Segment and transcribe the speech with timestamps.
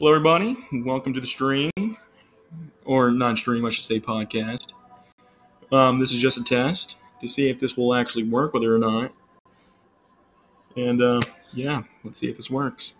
[0.00, 0.56] Hello, everybody.
[0.72, 1.70] Welcome to the stream,
[2.86, 4.72] or not stream, I should say podcast.
[5.70, 8.78] Um, this is just a test to see if this will actually work, whether or
[8.78, 9.12] not.
[10.74, 11.20] And uh,
[11.52, 12.94] yeah, let's see if this works.